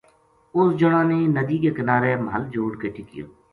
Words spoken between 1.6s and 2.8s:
کے کنارے محل جوڑ